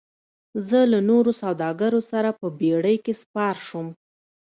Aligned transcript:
زه 0.67 0.79
له 0.91 0.99
نورو 1.09 1.31
سوداګرو 1.41 1.99
سره 2.11 2.29
په 2.39 2.47
بیړۍ 2.59 2.97
کې 3.05 3.13
سپار 3.21 3.55
شوم. 3.67 3.87